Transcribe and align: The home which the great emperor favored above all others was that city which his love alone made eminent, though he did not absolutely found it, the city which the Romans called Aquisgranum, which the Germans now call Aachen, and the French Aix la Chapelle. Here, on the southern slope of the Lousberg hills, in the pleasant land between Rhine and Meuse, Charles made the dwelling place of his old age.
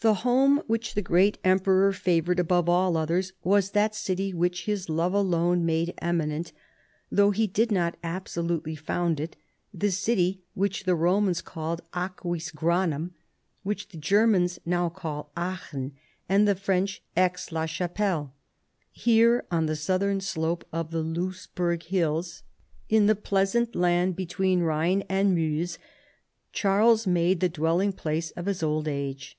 The 0.00 0.14
home 0.26 0.58
which 0.66 0.92
the 0.92 1.00
great 1.00 1.38
emperor 1.44 1.90
favored 1.90 2.38
above 2.38 2.68
all 2.68 2.98
others 2.98 3.32
was 3.42 3.70
that 3.70 3.94
city 3.94 4.34
which 4.34 4.66
his 4.66 4.90
love 4.90 5.14
alone 5.14 5.64
made 5.64 5.94
eminent, 5.96 6.52
though 7.10 7.30
he 7.30 7.46
did 7.46 7.72
not 7.72 7.96
absolutely 8.04 8.76
found 8.76 9.18
it, 9.18 9.34
the 9.72 9.90
city 9.90 10.42
which 10.52 10.84
the 10.84 10.94
Romans 10.94 11.40
called 11.40 11.80
Aquisgranum, 11.94 13.12
which 13.62 13.88
the 13.88 13.96
Germans 13.96 14.58
now 14.66 14.90
call 14.90 15.30
Aachen, 15.38 15.92
and 16.28 16.46
the 16.46 16.54
French 16.54 17.02
Aix 17.16 17.50
la 17.50 17.64
Chapelle. 17.64 18.34
Here, 18.92 19.46
on 19.50 19.64
the 19.64 19.76
southern 19.76 20.20
slope 20.20 20.66
of 20.70 20.90
the 20.90 21.02
Lousberg 21.02 21.82
hills, 21.82 22.42
in 22.90 23.06
the 23.06 23.16
pleasant 23.16 23.74
land 23.74 24.16
between 24.16 24.60
Rhine 24.60 25.02
and 25.08 25.34
Meuse, 25.34 25.78
Charles 26.52 27.06
made 27.06 27.40
the 27.40 27.48
dwelling 27.48 27.94
place 27.94 28.32
of 28.32 28.44
his 28.44 28.62
old 28.62 28.86
age. 28.86 29.38